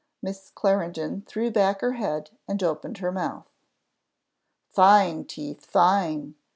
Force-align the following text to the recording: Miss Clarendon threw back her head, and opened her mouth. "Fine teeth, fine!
Miss 0.19 0.49
Clarendon 0.49 1.21
threw 1.27 1.51
back 1.51 1.81
her 1.81 1.91
head, 1.91 2.31
and 2.47 2.63
opened 2.63 2.97
her 2.97 3.11
mouth. 3.11 3.47
"Fine 4.67 5.25
teeth, 5.25 5.63
fine! 5.63 6.33